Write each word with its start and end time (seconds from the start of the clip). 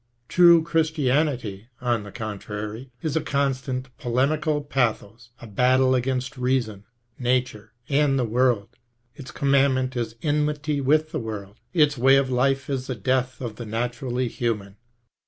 True 0.27 0.63
Christianity, 0.63 1.67
on 1.79 2.01
the 2.01 2.11
contrary, 2.11 2.89
is 3.03 3.15
a 3.15 3.21
constant 3.21 3.95
polemical 3.99 4.63
pathos, 4.63 5.29
a 5.39 5.45
battle 5.45 5.93
against 5.93 6.37
reason, 6.39 6.85
nature, 7.19 7.73
and 7.87 8.17
the 8.17 8.25
world; 8.25 8.69
its 9.13 9.29
commandment 9.29 9.95
is 9.95 10.15
enmity 10.23 10.81
with 10.81 11.11
the 11.11 11.19
world, 11.19 11.57
its 11.71 11.99
way 11.99 12.15
to 12.15 12.23
life 12.23 12.67
is 12.67 12.87
the 12.87 12.95
death 12.95 13.41
of 13.41 13.57
the 13.57 13.65
naturally 13.67 14.27
human. 14.27 14.77